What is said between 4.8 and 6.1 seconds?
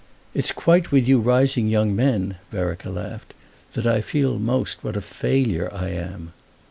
what a failure I